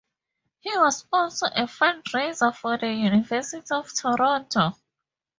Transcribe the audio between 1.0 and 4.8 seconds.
also a fundraiser for the University of Toronto.